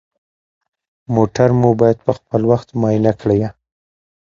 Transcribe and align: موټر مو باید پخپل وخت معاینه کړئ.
موټر 1.15 1.49
مو 1.59 1.69
باید 1.81 1.97
پخپل 2.07 2.41
وخت 2.51 2.69
معاینه 2.79 3.11
کړئ. 3.19 3.39